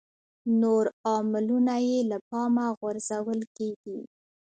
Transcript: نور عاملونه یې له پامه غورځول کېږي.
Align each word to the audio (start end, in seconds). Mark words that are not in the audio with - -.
نور 0.61 0.85
عاملونه 1.07 1.75
یې 1.87 1.99
له 2.11 2.17
پامه 2.29 2.67
غورځول 2.79 3.41
کېږي. 3.57 3.99